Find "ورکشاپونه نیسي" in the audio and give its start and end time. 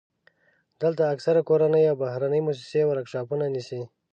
2.87-3.81